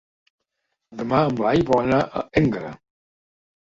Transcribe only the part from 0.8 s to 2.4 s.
Demà en Blai vol anar a